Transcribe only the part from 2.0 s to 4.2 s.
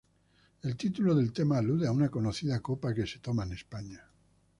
conocida copa que se toma en España.